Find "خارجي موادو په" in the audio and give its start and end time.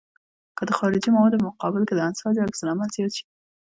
0.77-1.45